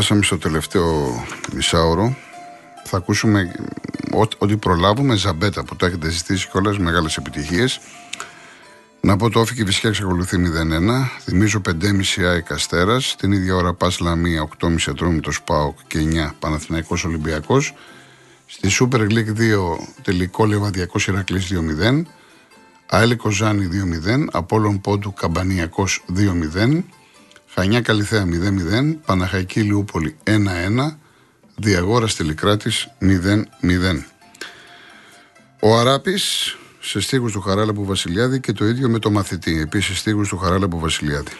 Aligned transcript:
Φτάσαμε 0.00 0.24
στο 0.24 0.38
τελευταίο 0.38 1.24
μισάωρο. 1.52 2.16
Θα 2.84 2.96
ακούσουμε 2.96 3.52
ό,τι 4.38 4.56
προλάβουμε. 4.56 5.14
Ζαμπέτα 5.14 5.64
που 5.64 5.76
το 5.76 5.86
έχετε 5.86 6.08
ζητήσει 6.08 6.48
κιόλας, 6.48 6.78
μεγάλες 6.78 7.16
επιτυχίες. 7.16 7.80
Να 9.00 9.16
πω 9.16 9.30
το 9.30 9.40
όφη 9.40 9.64
φυσικά 9.64 9.88
εξακολουθεί 9.88 10.36
0-1. 10.36 11.08
Θυμίζω 11.24 11.60
5,5 11.60 12.24
ΑΕΚ 12.24 12.52
Αστέρας. 12.52 13.16
Την 13.18 13.32
ίδια 13.32 13.54
ώρα 13.54 13.74
Πας 13.74 13.98
Λαμία 13.98 14.42
8,5 14.42 14.90
Ατρόμητος 14.90 15.42
Πάοκ 15.42 15.78
και 15.86 15.98
9 15.98 16.34
Παναθηναϊκός 16.38 17.04
Ολυμπιακός. 17.04 17.74
Στη 18.46 18.68
Super 18.80 19.00
League 19.00 19.32
2 19.34 19.78
τελικό 20.02 20.46
Λεβαδιακό 20.46 20.98
Ηρακλή 21.08 21.38
2-0. 21.38 22.06
Αέλη 22.86 23.16
Κοζάνη 23.16 23.66
2-0. 23.66 24.28
Απόλων 24.32 24.80
Πόντου 24.80 25.12
Καμπανιακός 25.12 26.04
2-0. 26.08 26.84
Χανιά 27.54 27.80
Καλυθέα 27.80 28.24
0-0. 28.24 28.96
Παναχαϊκή 29.06 29.60
Λιούπολη 29.60 30.16
1-1. 30.24 30.30
Διαγόρα 31.56 32.06
Τελικράτη 32.16 32.70
0-0. 33.00 34.04
Ο 35.60 35.78
Αράπης 35.78 36.56
σε 36.80 37.00
στίχους 37.00 37.32
του 37.32 37.40
Χαράλαμπου 37.40 37.84
Βασιλιάδη 37.84 38.40
και 38.40 38.52
το 38.52 38.64
ίδιο 38.66 38.88
με 38.88 38.98
το 38.98 39.10
μαθητή, 39.10 39.60
επίσης 39.60 39.98
στίχους 39.98 40.28
του 40.28 40.38
Χαράλαμπου 40.38 40.78
Βασιλιάδη. 40.78 41.32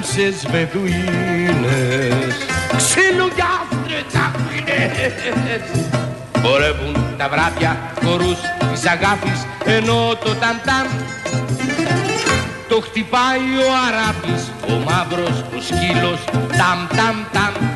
Λάμψες 0.00 0.46
βεδουίνες. 0.50 2.34
Ξύλουγια 2.76 3.52
τσαπίνες 4.08 5.62
Χορεύουν 6.42 7.14
τα 7.18 7.28
βράδια 7.28 7.92
χορούς 8.04 8.38
της 8.72 8.86
αγάπης 8.86 9.46
ενώ 9.64 10.16
το 10.24 10.34
ταμ 10.34 10.56
το 12.68 12.80
χτυπάει 12.80 13.48
ο 13.66 13.68
Αράπης 13.86 14.52
ο 14.68 14.72
μαύρος 14.72 15.44
ο 15.56 15.60
σκύλος 15.60 16.24
ταμ 16.30 16.86
ταμ 16.96 17.16
ταμ 17.32 17.54
ταμ 17.54 17.69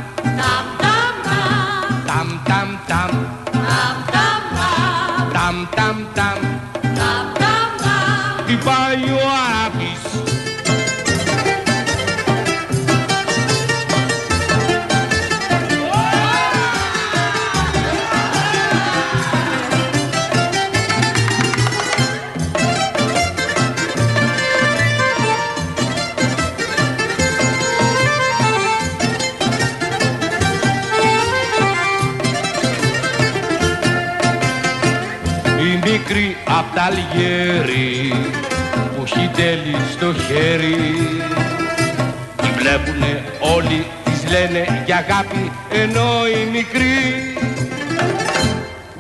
αγάπη 45.25 45.53
ενώ 45.71 46.27
η 46.27 46.51
μικρή 46.51 47.37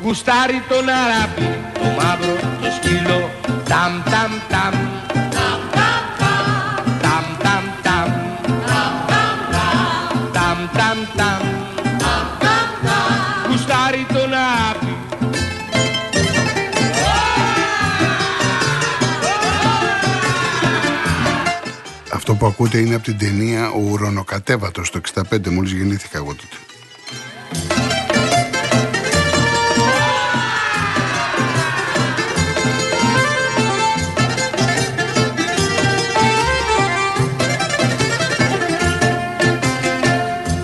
γουστάρει 0.02 0.62
τον 0.68 0.88
αράπη, 0.88 1.56
το 1.74 1.84
μαύρο, 1.84 2.36
το 2.60 2.68
σκύλο, 2.76 3.30
ταμ 3.68 4.02
ταμ 4.10 4.32
ταμ. 4.48 4.72
Ταμ 4.72 4.83
που 22.44 22.50
ακούτε 22.50 22.78
είναι 22.78 22.94
από 22.94 23.04
την 23.04 23.18
ταινία 23.18 23.70
Ο 23.70 23.78
Ουρανοκατέβατος 23.90 24.90
το 24.90 25.00
65 25.32 25.48
μόλις 25.48 25.72
γεννήθηκα 25.72 26.18
εγώ 26.18 26.34
τότε. 26.34 26.56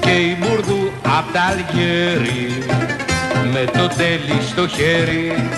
Και 0.01 0.11
η 0.11 0.37
Μούρδου 0.41 0.93
απ' 1.03 1.33
τα 1.33 1.41
Αλγέρι 1.41 2.65
με 3.53 3.65
το 3.65 3.89
τέλει 3.97 4.41
στο 4.51 4.69
χέρι 4.69 5.49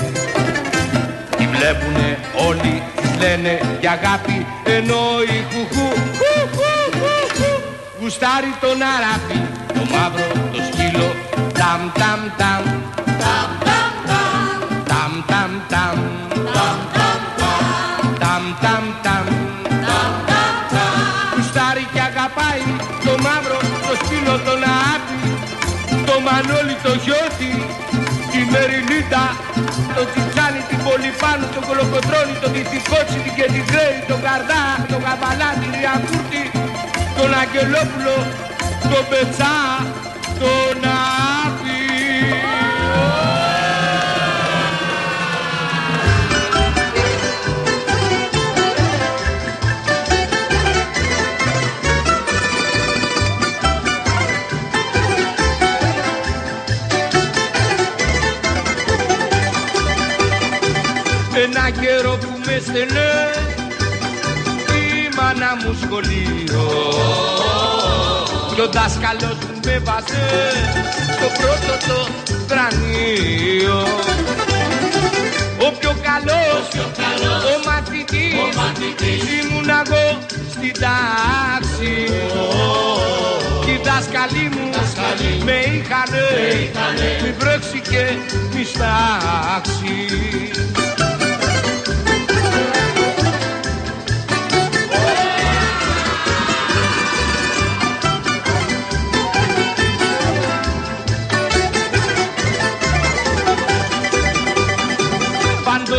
τη 1.36 1.46
βλέπουνε 1.46 2.18
όλοι 2.48 2.82
λένε 3.18 3.60
για 3.80 3.90
αγάπη 3.90 4.46
ενώ 4.64 5.02
η 5.22 5.38
χουχού 5.50 5.61
γουστάρει 8.12 8.52
τον 8.64 8.78
αράπη. 8.94 9.38
Το 9.76 9.82
μαύρο 9.92 10.28
το 10.52 10.60
σκύλο 10.68 11.08
Ταμ 11.58 11.82
ταμ 12.00 12.20
ταμ. 12.40 12.62
Ταμ 13.22 13.50
ταμ 13.66 13.94
ταμ. 14.08 14.36
Ταμ 14.90 15.12
ταμ 15.30 15.52
ταμ. 15.72 15.98
Ταμ 16.54 16.78
ταμ 16.96 17.22
ταμ 17.40 17.64
Ταμ 18.22 18.44
ταμ. 18.62 18.84
ταμ. 19.00 19.24
Ταμ 19.86 20.04
ταμ 20.28 20.56
ταμ. 20.72 20.94
Γουστάρει 21.34 21.84
και 21.92 22.00
αγαπάει 22.10 22.64
Το 23.06 23.12
μαύρο 23.24 23.58
το 23.86 23.92
σκύλο 24.00 24.34
τον 24.46 24.60
αράπη. 24.76 25.18
Το 26.08 26.14
μανόλι 26.26 26.76
το 26.84 26.92
γιώτη. 27.04 27.52
Τη 28.30 28.40
μεριλίτα 28.52 29.24
το 29.96 30.02
τσιτσάνι, 30.10 30.60
την 30.68 30.78
πολυφάνου, 30.84 31.46
τον 31.54 31.62
κολοκοτρώνη, 31.68 32.34
τον 32.42 32.50
δυτικότσι, 32.54 33.18
την 33.24 33.34
κεντρικρέη, 33.38 33.96
τον 34.10 34.20
καρδά, 34.26 34.62
τον 34.90 35.00
καβαλά, 35.06 35.50
την 35.60 35.70
ριακούρτη, 35.76 36.42
τον 37.32 37.40
αγγελόπουλο, 37.40 38.26
τον 38.82 39.06
πετσά, 39.08 39.86
τον 40.38 40.84
άπη. 40.84 41.70
Ένα 61.44 61.70
καιρό 61.70 62.18
που 62.20 62.28
με 62.46 62.62
στενές 62.64 63.42
η 63.48 63.51
μάνα 65.32 65.56
μου 65.56 65.76
σχολείο. 65.82 66.68
Και 68.54 68.60
ο 68.60 68.68
δάσκαλος 68.72 69.36
μου 69.44 69.60
με 69.64 69.78
βάζε 69.84 70.26
στο 71.14 71.26
πρώτο 71.38 71.86
το 71.86 72.08
κρανίο 72.46 73.80
ο 75.66 75.70
πιο 75.78 75.96
καλός, 76.02 76.64
ο 77.50 77.68
μαθητής, 77.68 79.22
ήμουν 79.38 79.68
εγώ 79.68 80.18
στην 80.50 80.72
τάξη. 80.82 81.94
Και 83.64 83.70
οι 83.70 83.80
δάσκαλοι 83.84 84.50
μου 84.52 84.70
με 85.44 85.52
είχανε. 85.52 86.70
μη 87.22 87.34
βρέξει 87.38 87.80
και 87.90 88.04
μη 88.54 88.64
στάξει 88.64 89.92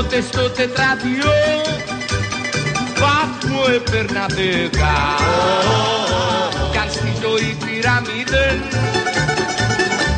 τότε 0.04 0.22
στο 0.22 0.50
τετράδιο 0.50 1.32
βαθμό 3.00 3.62
έπαιρνα 3.76 4.26
δέκα 4.28 4.96
κι 6.72 6.78
αν 6.78 6.90
στη 6.90 7.14
ζωή 7.22 7.58
πήρα 7.66 8.02
μηδέν 8.06 8.60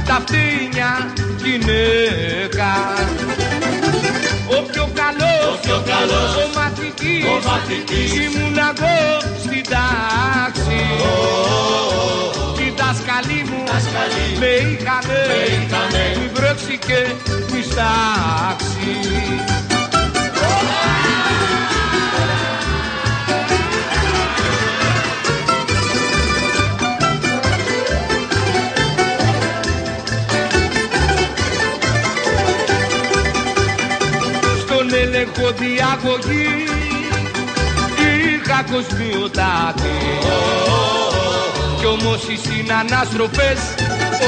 τα 0.08 0.24
φτύνια 0.26 1.14
κι 1.16 1.50
γυναίκα 1.50 2.74
Ο 4.48 4.62
πιο 4.72 4.90
καλός, 4.94 5.54
ο, 5.54 5.60
πιο 5.62 5.84
καλός, 5.92 6.36
ο 6.36 6.60
μαθητής, 6.60 7.26
ο 7.26 7.50
μαθητής. 7.50 8.12
ήμουν 8.14 8.58
εγώ 8.58 8.98
στην 9.44 9.64
τάξη. 9.74 10.84
Οι 12.60 12.74
δάσκαλοι 12.78 13.42
μου 13.50 13.64
με 14.40 14.46
είχανε, 14.46 15.22
μη 16.18 16.30
βρέξει 16.34 16.78
και 16.88 17.00
μη 17.52 17.62
στάξεις 17.62 19.36
έλεγχο 35.36 35.54
διαγωγή 35.58 36.64
είχα 38.36 38.64
κοσμιωτάτη 38.72 39.98
κι 41.80 41.86
όμως 41.86 42.24
οι 42.30 42.38
συνανάστροφες 42.48 43.60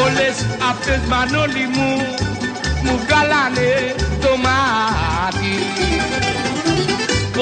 όλες 0.04 0.36
αυτές 0.70 1.00
μανόλοι 1.10 1.68
μου 1.74 1.92
μου 2.84 3.00
βγάλανε 3.06 3.96
το 4.22 4.38
μάτι. 4.38 5.56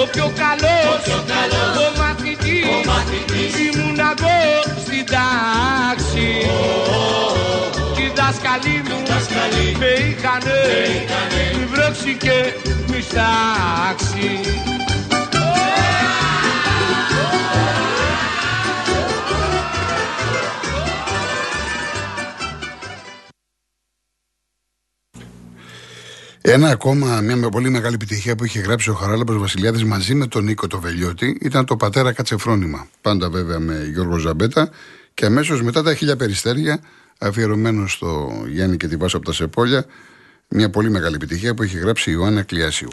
Ο 0.02 0.08
πιο 0.12 0.32
καλός, 0.36 1.08
ο, 1.08 1.24
καλός, 1.28 1.78
ο 1.88 2.02
μαθητής, 2.02 2.66
ο 2.66 2.90
μαθητής. 2.90 3.54
ήμουν 3.60 4.00
εγώ 4.00 4.38
στην 4.86 5.06
τάξη. 5.06 6.46
κι 7.36 7.52
οι 7.52 7.55
δάσκαλοι 8.16 8.84
μου 8.88 9.00
με 9.80 9.92
είχανε, 10.10 10.62
μη 11.58 11.66
βρέξει 11.66 12.18
και 12.18 12.54
μη 12.88 13.02
στάξει. 13.02 14.64
Ένα 26.48 26.70
ακόμα, 26.70 27.22
μια 27.22 27.36
με 27.36 27.50
πολύ 27.50 27.70
μεγάλη 27.70 27.96
επιτυχία 27.96 28.36
που 28.36 28.46
είχε 28.46 28.60
γράψει 28.60 28.90
ο 28.90 28.94
Χαράλαμπος 28.94 29.38
Βασιλιάδης 29.38 29.84
μαζί 29.84 30.16
με 30.16 30.28
τον 30.28 30.44
Νίκο 30.44 30.68
το 30.68 30.80
Βελιώτη 30.80 31.38
ήταν 31.42 31.66
το 31.66 31.76
πατέρα 31.76 32.14
Κατσεφρόνημα. 32.14 32.88
Πάντα 33.02 33.30
βέβαια 33.30 33.60
με 33.60 33.90
Γιώργο 33.94 34.18
Ζαμπέτα 34.18 34.70
και 35.14 35.26
αμέσως 35.26 35.62
μετά 35.62 35.84
τα 35.84 35.96
χίλια 35.96 36.16
περιστέρια 36.16 36.80
αφιερωμένο 37.20 37.88
στο 37.88 38.44
Γιάννη 38.48 38.78
και 38.78 38.88
τη 38.88 38.96
Βάσο 38.96 39.18
από 39.18 39.26
τα 39.26 39.34
Σεπόλια 39.34 39.86
μια 40.48 40.70
πολύ 40.70 40.90
μεγάλη 40.90 41.16
επιτυχία 41.16 41.54
που 41.54 41.64
είχε 41.64 41.78
γράψει 41.78 42.10
η 42.10 42.14
Ιωάννα 42.18 42.44
Κλειάσιου. 42.44 42.90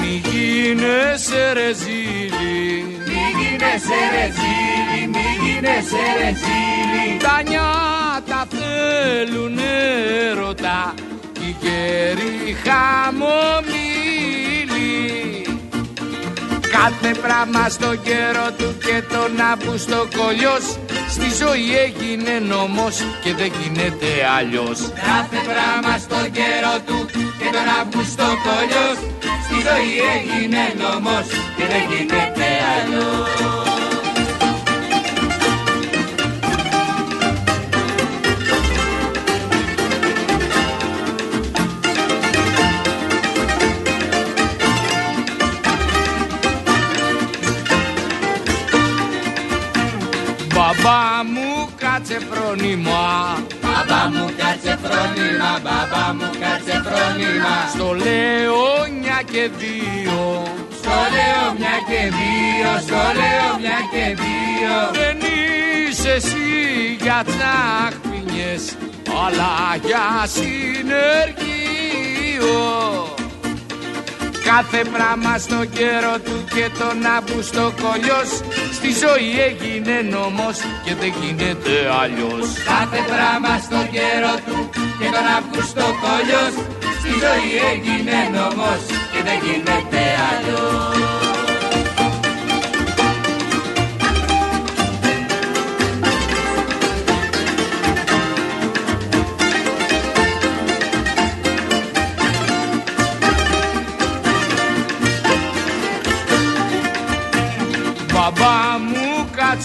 Μη 0.00 0.22
γίνεσαι 0.28 1.52
ρεζίλι 1.52 2.84
Μη 3.06 3.24
γίνεσαι 3.38 4.00
ρεζίλι 4.14 5.02
Μη 5.12 5.26
γίνεσαι 5.42 6.04
ρεζίλι 6.18 7.06
Τα 7.22 7.42
νιάτα 7.42 8.46
θέλουν 8.50 9.58
έρωτα 9.58 10.94
Οι 11.40 11.56
καιροί 11.60 12.56
χαμομήλοι 12.64 13.86
Κάθε 16.60 17.10
πράγμα 17.22 17.68
στο 17.68 17.96
καιρό 17.96 18.48
του 18.58 18.76
και 18.78 19.02
τον 19.12 19.40
Αύγουστο 19.52 20.08
κολλιός 20.16 20.78
Στη 21.08 21.28
ζωή 21.44 21.76
έγινε 21.86 22.38
νόμος 22.38 22.96
και 23.22 23.34
δεν 23.34 23.52
γίνεται 23.60 24.08
αλλιώς. 24.38 24.78
Κάθε 25.10 25.38
πράγμα 25.50 25.98
στο 25.98 26.20
καιρό 26.38 26.74
του 26.86 27.06
και 27.38 27.48
τον 27.54 27.66
Αύγουστο 27.80 28.24
κολλιός 28.46 29.15
Στη 29.56 29.64
ζωή 29.68 29.98
έγινε 30.18 30.74
νόμος 30.78 31.26
και 31.56 31.64
δεν 31.66 31.82
γίνεται 31.88 32.46
αλλιώς 32.76 33.28
Μπαμπά 50.54 51.24
μου 51.24 51.68
κάτσε 51.78 52.18
φρόνημα 52.30 53.36
Μπαμπά 53.96 54.08
μου 54.18 54.26
κάτσε 54.36 54.78
φρόνημα 54.82 55.52
Μπαμπά 55.64 56.04
μου 56.14 56.28
κάτσε 56.40 56.76
φρόνημα. 56.86 57.56
Στο 57.74 57.88
λέω 58.04 58.64
μια 59.00 59.20
και 59.32 59.50
δύο. 59.58 60.20
Στο 60.78 60.96
λέω 61.14 61.44
μια 61.58 61.76
και 61.88 62.02
δύο 62.18 62.70
Στο 62.86 63.02
λέω 63.20 63.48
μια 63.62 63.80
και 63.92 64.06
δύο. 64.22 64.74
Δεν 64.92 65.16
είσαι 65.88 66.10
εσύ 66.10 66.46
για 67.00 67.24
τσάχπινιες 67.26 68.62
Αλλά 69.26 69.54
για 69.86 70.06
συνεργείο. 70.36 71.46
Κάθε 74.44 74.82
πράγμα 74.92 75.38
στο 75.38 75.64
καιρό 75.64 76.18
του 76.24 76.44
και 76.54 76.70
τον 76.78 77.06
Αύγουστο 77.16 77.72
κολλιός 77.82 78.30
Στη 78.86 79.06
ζωή 79.06 79.40
έγινε 79.48 80.00
νόμος 80.10 80.58
και 80.84 80.94
δεν 80.94 81.12
γίνεται 81.20 81.74
αλλιώς. 82.00 82.46
Κάθε 82.64 83.00
πράγμα 83.10 83.58
στο 83.58 83.80
καιρό 83.92 84.34
του 84.46 84.70
και 84.98 85.08
τον 85.14 85.26
Αύγουστο 85.36 85.84
κολλιός. 86.02 86.54
Στη 86.98 87.10
ζωή 87.24 87.52
έγινε 87.72 88.16
νόμος 88.32 88.82
και 89.12 89.22
δεν 89.26 89.38
γίνεται 89.44 90.02
αλλιώς 90.28 91.25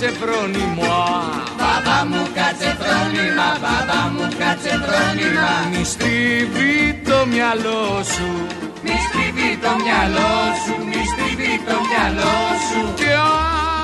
κάτσε 0.01 0.17
φρόνημα. 0.19 0.97
Μπαμπά 1.57 1.97
μου 2.09 2.23
κάτσε 2.35 2.77
φρόνημα 2.79 3.47
Μπαμπά 3.61 4.01
μου 4.13 4.27
κάτσε 4.39 4.73
φρόνημα. 4.85 5.51
Μη 5.71 5.83
στρίβει 5.83 7.01
το 7.09 7.25
μυαλό 7.31 7.83
σου. 8.13 8.29
Μη 8.83 8.95
στριβεί 9.07 9.49
το 9.63 9.71
μυαλό 9.83 10.33
σου 10.63 10.75
Μη 10.89 11.01
στριβεί 11.11 11.53
το 11.67 11.75
μυαλό 11.87 12.37
σου. 12.67 12.81
Και 12.99 13.11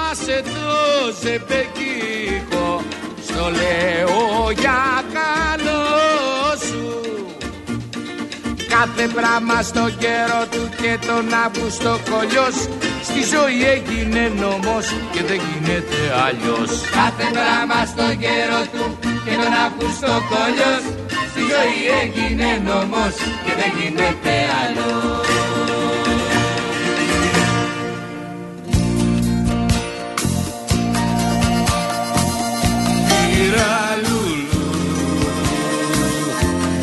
άσε 0.09 0.43
το 0.53 0.75
ζεπεκίκο 1.21 2.81
Στο 3.27 3.43
λέω 3.59 4.51
για 4.62 4.81
καλό 5.17 5.86
σου. 6.67 6.86
Κάθε 8.74 9.07
πράγμα 9.07 9.62
στο 9.62 9.89
καιρό 10.01 10.41
του 10.51 10.69
και 10.81 10.97
τον 11.07 11.25
Αύγουστο 11.45 12.00
κολλιός 12.09 12.57
Στη 13.01 13.22
ζωή 13.34 13.60
έγινε 13.75 14.32
νόμος 14.39 14.86
και 15.12 15.22
δεν 15.24 15.39
γίνεται 15.48 16.00
αλλιώς. 16.25 16.72
Κάθε 17.00 17.25
πράγμα 17.32 17.86
στο 17.86 18.08
καιρό 18.24 18.62
του 18.72 18.98
και 19.25 19.34
τον 19.44 19.54
Αύγουστο 19.66 20.12
κολλιός. 20.30 20.84
Στη 21.32 21.42
ζωή 21.54 21.80
έγινε 22.01 22.62
νόμος 22.66 23.16
και 23.46 23.54
δεν 23.60 23.72
γίνεται 23.77 24.34
αλλιώς. 24.62 25.27
Πήρα 33.08 33.75
λουλού 34.04 34.68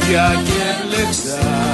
για 0.09 0.43
και 0.45 0.87
μπλεξά 0.89 1.74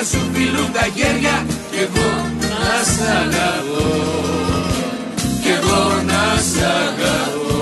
να 0.00 0.04
σου 0.04 0.30
φιλούν 0.32 0.72
τα 0.72 0.86
χέρια 0.96 1.46
κι 1.70 1.78
εγώ 1.78 2.10
να 2.40 2.82
σ' 2.84 3.00
αγαπώ. 3.20 3.86
Κι 5.42 5.48
εγώ 5.48 6.02
να 6.06 6.40
σ' 6.40 6.62
αγαπώ. 6.62 7.56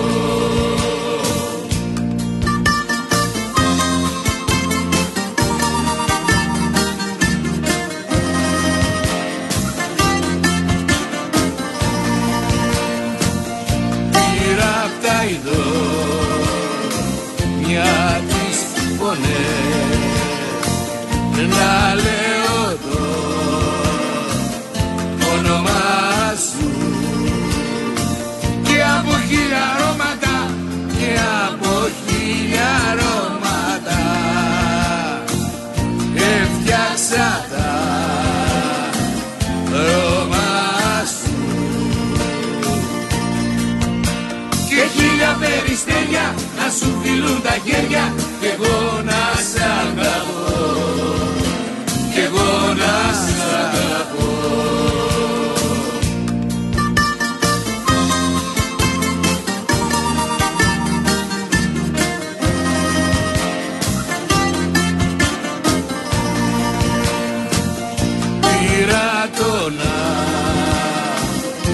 Πήρα 14.11 14.85
απ' 14.85 15.05
τα 15.05 15.25
ειδώ 15.31 15.64
μια 17.66 18.21
τις 18.28 18.59
φωνές. 18.99 19.76
Να 21.49 22.16
τα 47.47 47.57
χέρια 47.65 48.15
και 48.41 48.47
εγώ 48.47 49.03
να 49.05 49.21
σ' 49.50 49.61
αγαπώ. 49.81 50.47
Κι 52.12 52.21
εγώ 52.21 52.73
να 52.81 52.95
σ' 53.23 53.41
αγαπώ. 53.62 54.31
Πήρα 68.41 69.29
το 69.37 69.71
να 69.71 69.95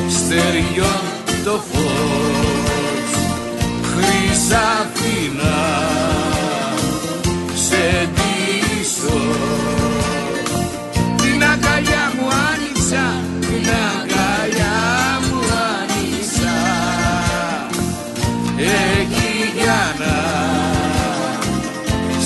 στεριό 0.09 0.93
το 1.45 1.63
φως 1.71 2.42
χρυσαφίνα 4.43 5.59
σε 7.55 8.09
ντύσω 8.13 9.21
την 11.17 11.43
αγκαλιά 11.45 12.13
μου 12.17 12.27
άνοιξα 12.51 13.05
την 13.41 13.69
αγκαλιά 13.89 14.81
μου 15.29 15.39
άνοιξα. 15.77 16.57
Εκεί 18.59 19.61
για 19.61 19.95
να 19.99 20.17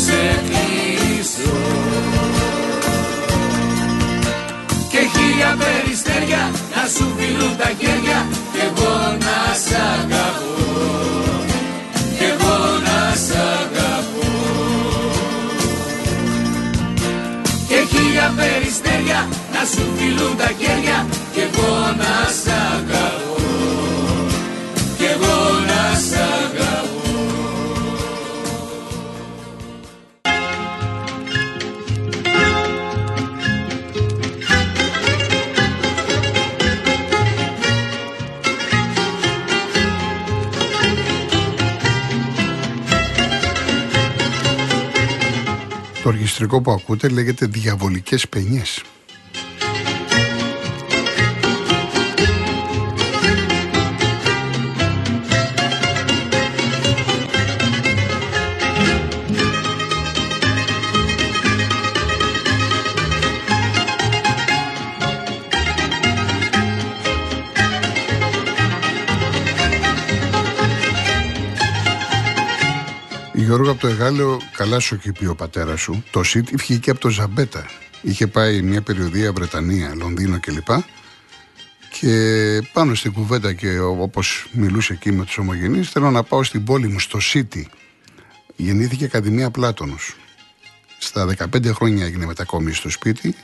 σε 0.05 0.43
κλείσω. 0.47 1.57
Και 4.91 4.99
χίλια 5.13 5.57
περιστέρια 5.59 6.51
να 6.75 6.89
σου 6.89 7.15
φιλούν 7.17 7.57
τα 7.57 7.71
χέρια 7.79 8.27
κι 8.53 8.59
εγώ 8.67 8.96
σου 19.73 19.85
φιλούν 19.97 20.37
τα 20.37 20.51
χέρια 20.59 21.07
κι 21.33 21.41
εγώ 21.41 21.75
να 21.99 22.31
σ' 22.43 22.47
αγαπώ 22.47 23.37
κι 24.97 25.05
εγώ 25.05 25.37
να 25.67 25.99
σ' 25.99 26.13
αγαπώ 26.13 26.87
Το 46.03 46.13
οργιστρικό 46.13 46.61
που 46.61 46.71
ακούτε 46.71 47.09
λέγεται 47.09 47.47
Διαβολικές 47.47 48.29
Παινιές. 48.29 48.83
Γιώργο 73.39 73.71
από 73.71 73.81
το 73.81 73.87
Εγάλεο, 73.87 74.41
καλά 74.53 74.79
σου 74.79 74.95
έχει 74.95 75.13
πει 75.13 75.27
ο 75.27 75.35
πατέρας 75.35 75.81
σου. 75.81 76.05
Το 76.11 76.23
Σιτ 76.23 76.49
βγήκε 76.53 76.91
από 76.91 77.01
το 77.01 77.09
Ζαμπέτα. 77.09 77.67
Είχε 78.03 78.27
πάει 78.27 78.63
μια 78.63 78.83
περιοδία 78.83 79.33
Βρετανία, 79.33 79.95
Λονδίνο 79.95 80.41
κλπ. 80.41 80.69
Και 82.01 82.63
πάνω 82.73 82.95
στην 82.95 83.13
κουβέντα 83.13 83.53
και 83.53 83.79
όπως 83.79 84.47
μιλούσε 84.53 84.93
εκεί 84.93 85.13
με 85.13 85.25
τους 85.25 85.39
ομογενείς, 85.39 85.91
θέλω 85.91 86.11
να 86.11 86.23
πάω 86.23 86.43
στην 86.43 86.65
πόλη 86.65 86.89
μου, 86.89 87.01
στο 87.01 87.21
Σίτι. 87.21 87.69
Γεννήθηκε 88.57 89.03
η 89.03 89.07
Ακαδημία 89.07 89.51
Πλάτωνος. 89.51 90.17
Στα 90.99 91.27
15 91.27 91.73
χρόνια 91.73 92.05
έγινε 92.05 92.27
μετακόμιση 92.27 92.77
στο 92.77 92.91
σπίτι. 92.91 93.35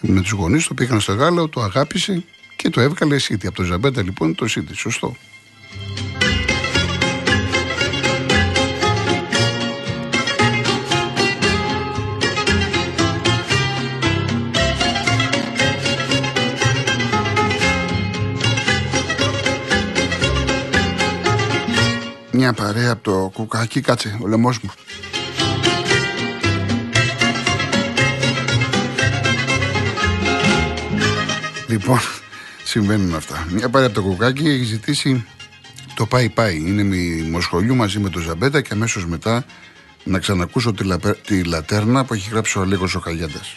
Με 0.00 0.20
τους 0.20 0.30
γονείς 0.30 0.66
του 0.66 0.74
πήγαν 0.74 1.00
στο 1.00 1.12
Γάλλο, 1.12 1.48
το 1.48 1.60
αγάπησε 1.60 2.24
και 2.56 2.70
το 2.70 2.80
έβγαλε 2.80 3.18
Σίτι. 3.18 3.46
Από 3.46 3.56
το 3.56 3.62
Ζαμπέτα 3.62 4.02
λοιπόν 4.02 4.34
το 4.34 4.48
Σίτι. 4.48 4.74
Σωστό. 4.74 5.16
Μια 22.50 22.64
παρέα 22.64 22.90
από 22.90 23.02
το 23.02 23.30
κουκάκι, 23.32 23.80
κάτσε, 23.80 24.18
ο 24.22 24.26
λαιμός 24.26 24.60
μου. 24.60 24.70
Λοιπόν, 31.68 31.98
συμβαίνουν 32.64 33.14
αυτά. 33.14 33.46
Μια 33.50 33.68
παρέα 33.68 33.86
από 33.86 33.96
το 33.96 34.02
κουκάκι 34.02 34.48
έχει 34.48 34.64
ζητήσει 34.64 35.24
το 35.94 36.06
πάει 36.06 36.28
πάει. 36.28 36.56
Είναι 36.56 36.82
μη 36.82 37.28
μοσχολιού 37.30 37.74
μαζί 37.74 37.98
με 37.98 38.08
το 38.08 38.18
Ζαμπέτα 38.18 38.60
και 38.60 38.70
αμέσως 38.72 39.06
μετά 39.06 39.44
να 40.04 40.18
ξανακούσω 40.18 40.72
τη, 40.72 40.84
λαπε- 40.84 41.20
τη 41.26 41.44
λατέρνα 41.44 42.04
που 42.04 42.14
έχει 42.14 42.28
γράψει 42.30 42.58
ο 42.58 42.60
Αλέγος 42.60 42.94
ο 42.94 43.00
Χαλιάντας. 43.00 43.52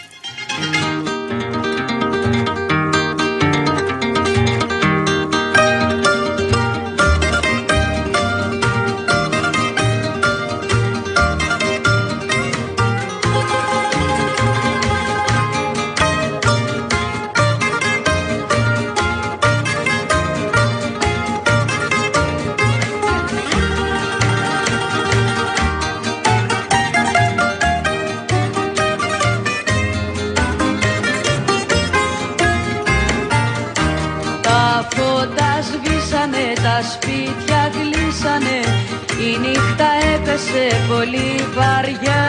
Σε 40.54 40.94
πολύ 40.94 41.48
βαριά. 41.56 42.23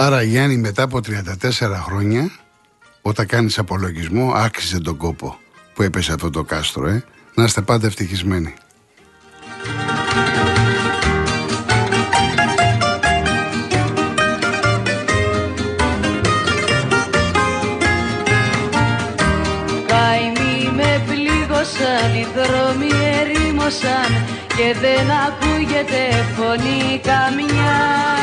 Άρα 0.00 0.22
Γιάννη 0.22 0.56
μετά 0.56 0.82
από 0.82 0.98
34 0.98 1.22
χρόνια 1.84 2.30
όταν 3.02 3.26
κάνεις 3.26 3.58
απολογισμό 3.58 4.32
άξιζε 4.34 4.80
τον 4.80 4.96
κόπο 4.96 5.38
που 5.74 5.82
έπεσε 5.82 6.12
αυτό 6.12 6.30
το 6.30 6.42
κάστρο 6.42 6.88
ε. 6.88 7.04
Να 7.34 7.44
είστε 7.44 7.60
πάντα 7.60 7.86
ευτυχισμένοι. 7.86 8.54
Καημοί 19.86 20.70
με 20.76 21.02
πλήγωσαν, 21.06 22.14
οι 22.14 22.26
δρόμοι 22.34 22.90
ερήμωσαν 23.20 24.26
και 24.46 24.74
δεν 24.80 25.10
ακούγεται 25.10 26.24
φωνή 26.36 27.00
καμιά. 27.02 28.17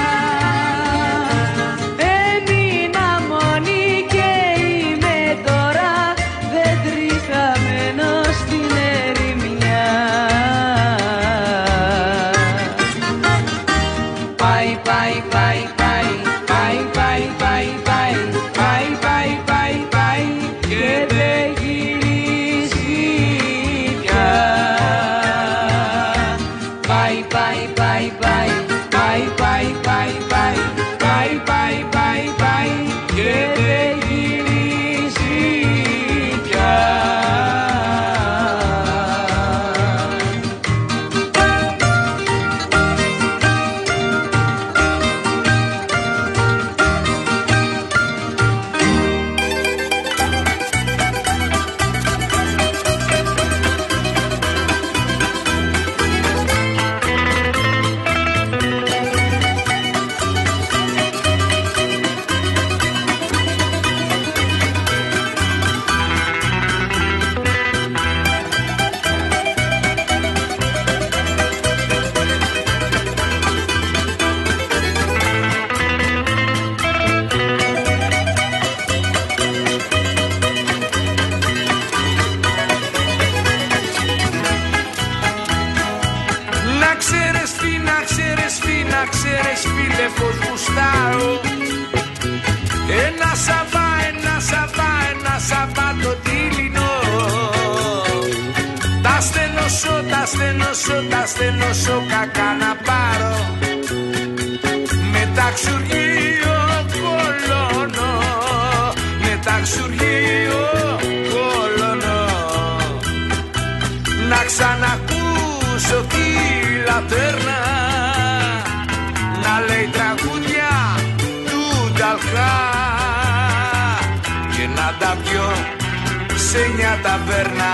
Σε 126.55 126.71
μια 126.75 126.99
ταβέρνα 127.03 127.73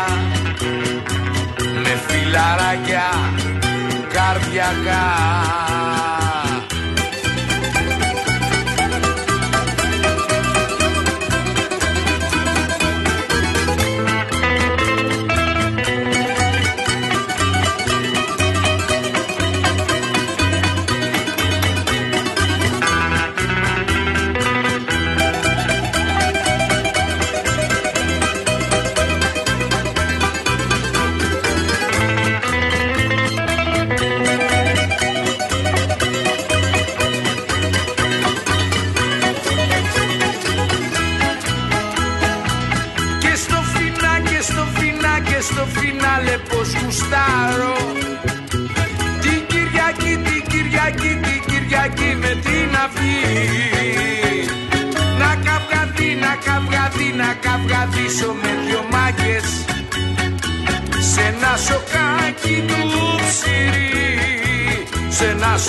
με 1.83 2.01
φιλαράκια 2.07 3.09
καρδιακά. 4.13 5.70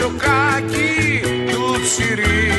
Σοκάκι 0.02 1.20
του 1.50 1.80
ψηρή 1.82 2.50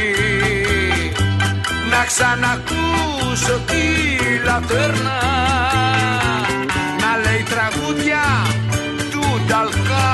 να 1.89 2.05
ξανακούσω 2.05 3.59
τη 3.67 3.85
λατέρνα 4.45 5.19
να 7.01 7.11
λέει 7.23 7.43
τραγούδια 7.49 8.23
του 9.11 9.41
Νταλκά 9.47 10.11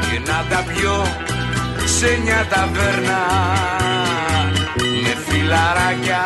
και 0.00 0.18
να 0.30 0.44
τα 0.50 0.64
πιω 0.72 1.06
σε 1.84 2.20
μια 2.24 2.46
ταβέρνα 2.50 3.22
με 5.02 5.16
φιλαράκια 5.26 6.24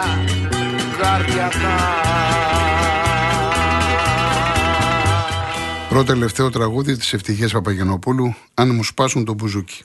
καρδιακά. 1.01 1.79
Πρώτο 5.91 6.13
τελευταίο 6.13 6.51
τραγούδι 6.51 6.97
της 6.97 7.13
Ευτυχίας 7.13 7.53
Παπαγενοπούλου 7.53 8.35
«Αν 8.55 8.75
μου 8.75 8.85
σπάσουν 8.85 9.25
το 9.25 9.35
μπουζούκι». 9.35 9.85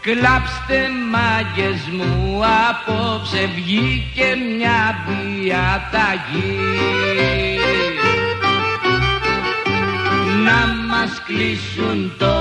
Κλάψτε 0.00 0.88
μάγκες 1.10 1.88
μου 1.92 2.31
απόψε 2.44 3.50
βγήκε 3.54 4.36
μια 4.56 5.04
διαταγή. 5.06 6.58
Να 10.44 10.60
μας 10.88 11.22
κλείσουν 11.26 12.12
το 12.18 12.31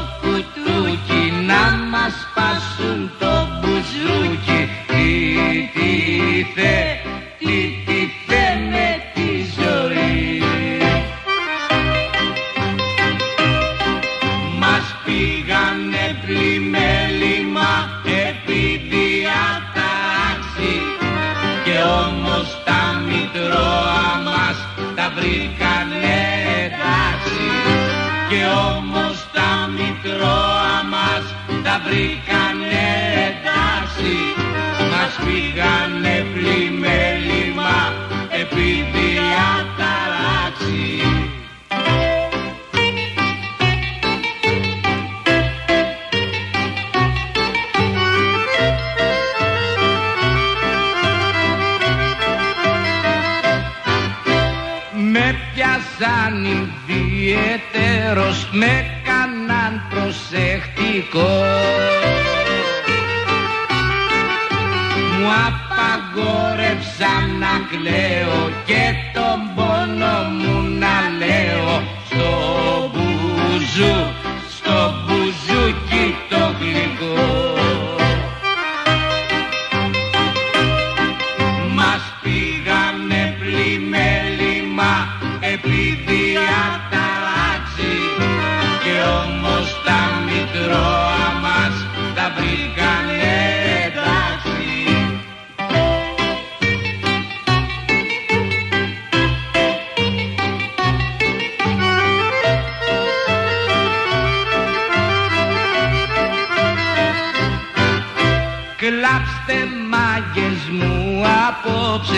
πήγανε 35.23 36.25
πλημέλημα 36.33 37.93
επειδή 38.29 39.17
ατάξει 39.57 41.03
Με 55.13 55.35
πιάσαν 55.53 56.45
ιδιαίτερος, 56.45 58.49
με 58.51 58.85
κάναν 59.03 59.81
προσεκτικό 59.89 61.50
να 67.83 67.89
κλαίω 67.89 68.49
και 68.65 68.93
τον 69.13 69.50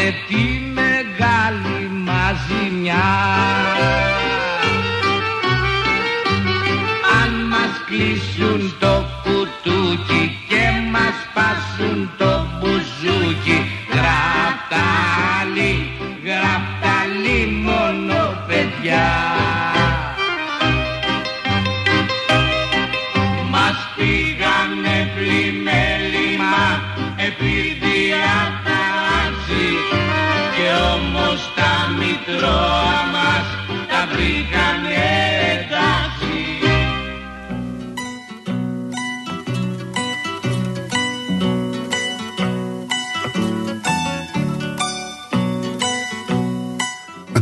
απόψε 0.07 0.23
τη 0.27 0.52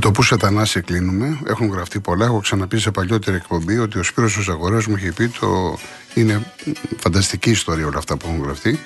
το 0.02 0.12
που 0.12 0.24
σατανάσει 0.24 0.82
κλείνουμε. 0.82 1.40
Έχουν 1.46 1.68
γραφτεί 1.68 2.00
πολλά. 2.00 2.26
Έχω 2.26 2.40
ξαναπεί 2.40 2.80
σε 2.80 2.92
παλιότερη 2.92 3.38
εκπομπή 3.38 3.78
ότι 3.78 4.00
ο 4.00 4.04
Σπύρος 4.04 4.38
ο 4.38 4.42
Ζαγορέος 4.42 4.88
μου 4.88 4.96
είχε 4.96 5.12
πει 5.12 5.28
το 5.28 5.78
είναι 6.14 6.54
φανταστική 6.98 7.50
ιστορία 7.50 7.86
όλα 7.86 7.98
αυτά 7.98 8.18
που 8.18 8.28
έχουν 8.28 8.44
γραφτεί. 8.44 8.80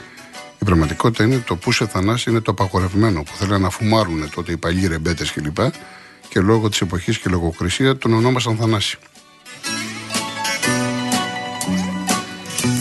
Η 0.59 0.65
πραγματικότητα 0.65 1.23
είναι 1.23 1.43
το 1.45 1.55
που 1.55 1.71
σε 1.71 1.87
θανάσει 1.87 2.29
είναι 2.29 2.39
το 2.39 2.51
απαγορευμένο 2.51 3.23
που 3.23 3.31
θέλουν 3.35 3.61
να 3.61 3.69
φουμάρουν 3.69 4.29
τότε 4.35 4.51
οι 4.51 4.57
παλιοί 4.57 4.87
ρεμπέτες 4.87 5.31
κλπ. 5.31 5.55
Και, 5.55 5.71
και 6.29 6.39
λόγω 6.39 6.69
της 6.69 6.81
εποχής 6.81 7.17
και 7.17 7.29
λογοκρισία 7.29 7.97
τον 7.97 8.13
ονόμασαν 8.13 8.57
Θανάση. 8.57 8.97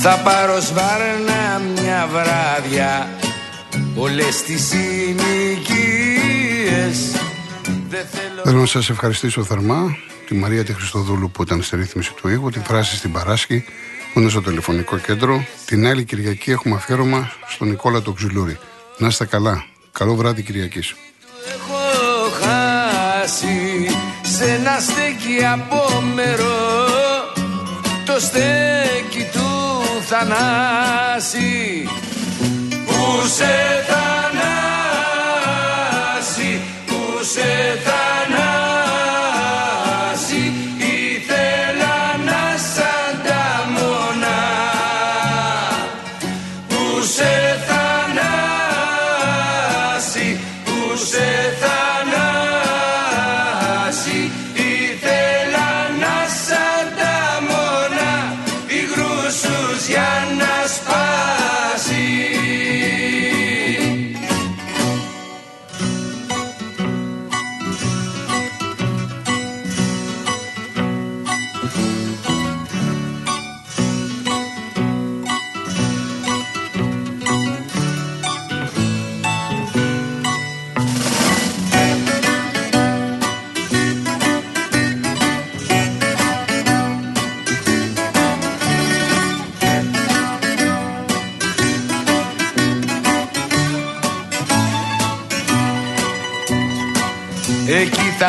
Θα 0.01 0.19
πάρω 0.19 0.61
σβάρνα 0.61 1.63
μια 1.83 2.09
βράδια 2.13 3.09
Όλες 3.97 4.43
τις 4.43 4.63
συνοικίες 4.67 5.85
Δεν 7.09 7.34
θέλω 7.97 8.43
Θέλω 8.45 8.59
να 8.59 8.67
σας 8.67 8.91
ευχαριστήσω 8.91 9.45
θερμά 9.45 9.97
τη 10.27 10.35
Μαρία 10.35 10.65
τη 10.65 10.73
Χριστοδούλου 10.73 11.31
που 11.31 11.43
ήταν 11.43 11.63
στη 11.63 11.77
ρύθμιση 11.77 12.13
του 12.15 12.29
ήχου, 12.29 12.51
τη 12.51 12.59
φράση 12.59 12.97
στην 12.97 13.13
Παράσχη 13.13 13.65
που 14.13 14.21
είναι 14.21 14.29
στο 14.29 14.43
τηλεφωνικό 14.43 14.99
κέντρο. 14.99 15.45
Την 15.65 15.87
άλλη 15.87 16.05
Κυριακή 16.05 16.51
έχουμε 16.51 16.75
αφιέρωμα 16.75 17.33
στον 17.49 17.69
Νικόλα 17.69 18.03
τον 18.03 18.15
Ξυλούρη. 18.15 18.59
Να 18.99 19.07
είστε 19.07 19.25
καλά. 19.25 19.65
Καλό 19.93 20.15
βράδυ 20.15 20.43
Κυριακής. 20.43 20.95
έχω 21.55 21.79
χάσει 22.41 23.87
σε 24.23 24.45
ένα 24.45 24.79
στέκι 24.81 25.45
απόμερο 25.45 26.55
το 28.07 28.21
στέκι 28.21 29.31
του 29.33 29.49
Θανάση 30.07 31.89
που 32.87 33.27
σε 33.27 33.45
θανάσει 33.89 34.14
σε 37.25 37.41
θανάσει 37.85 38.04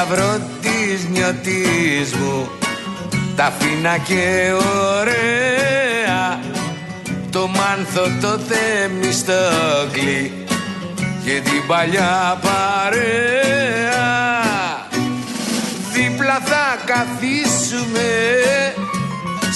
Εκεί 0.06 0.14
θα 0.14 0.16
βρω 0.16 0.34
τις 0.62 1.08
νιωτής 1.10 2.14
μου. 2.14 2.50
Τα 3.36 3.54
φίνα 3.60 3.98
και 3.98 4.52
ωραία 5.00 6.40
το 7.32 7.48
μάνθο 7.48 8.02
το 8.22 8.38
θεμιστόκλι 8.38 10.32
και 11.26 11.42
την 11.44 11.68
παλιά 11.68 12.40
παρέα. 12.42 14.04
Δίπλα 15.94 16.40
θα 16.44 16.78
καθίσουμε 16.86 18.10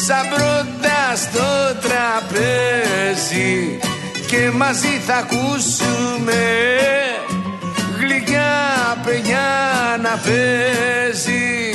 σαν 0.08 0.28
πρώτα 0.30 1.16
στο 1.16 1.76
τραπέζι 1.82 3.80
και 4.28 4.50
μαζί 4.56 5.02
θα 5.06 5.16
ακούσουμε 5.16 6.40
γλυκιά 8.10 8.98
παιδιά 9.06 9.48
να 10.02 10.10
παίζει 10.24 11.74